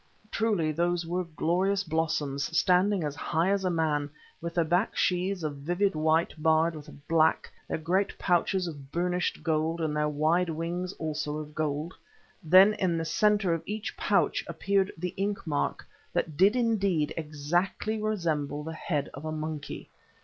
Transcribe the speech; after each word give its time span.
Truly 0.31 0.71
those 0.71 1.05
were 1.05 1.23
glorious 1.25 1.83
blossoms, 1.83 2.57
standing 2.57 3.03
as 3.03 3.15
high 3.15 3.51
as 3.51 3.63
a 3.63 3.69
man, 3.69 4.09
with 4.41 4.55
their 4.55 4.63
back 4.65 4.97
sheaths 4.97 5.43
of 5.43 5.57
vivid 5.57 5.93
white 5.93 6.33
barred 6.41 6.73
with 6.75 6.89
black, 7.07 7.51
their 7.67 7.77
great 7.77 8.17
pouches 8.17 8.67
of 8.67 8.91
burnished 8.91 9.43
gold 9.43 9.79
and 9.79 9.95
their 9.95 10.09
wide 10.09 10.49
wings 10.49 10.91
also 10.93 11.37
of 11.37 11.53
gold. 11.53 11.93
Then 12.41 12.73
in 12.73 12.97
the 12.97 13.05
centre 13.05 13.53
of 13.53 13.61
each 13.67 13.95
pouch 13.95 14.43
appeared 14.47 14.91
the 14.97 15.13
ink 15.17 15.45
mark 15.45 15.87
that 16.13 16.35
did 16.35 16.55
indeed 16.55 17.13
exactly 17.15 18.01
resemble 18.01 18.63
the 18.63 18.73
head 18.73 19.07
of 19.13 19.23
a 19.23 19.31
monkey. 19.31 19.87